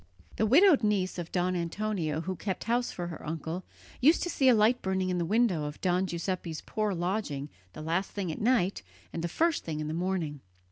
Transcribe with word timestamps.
The 0.37 0.47
widowed 0.47 0.81
niece 0.81 1.19
of 1.19 1.31
Don 1.31 1.55
Antonio 1.55 2.21
who 2.21 2.35
kept 2.35 2.63
house 2.63 2.89
for 2.91 3.05
her 3.09 3.23
uncle 3.23 3.63
used 3.99 4.23
to 4.23 4.31
see 4.31 4.49
a 4.49 4.55
light 4.55 4.81
burning 4.81 5.11
in 5.11 5.19
the 5.19 5.25
window 5.25 5.65
of 5.65 5.79
Don 5.79 6.07
Giuseppe's 6.07 6.61
poor 6.65 6.95
lodging 6.95 7.51
the 7.73 7.83
last 7.83 8.09
thing 8.09 8.31
at 8.31 8.41
night 8.41 8.81
and 9.13 9.23
the 9.23 9.27
first 9.27 9.63
thing 9.63 9.79
in 9.79 9.87
the 9.87 9.93
morning. 9.93 10.41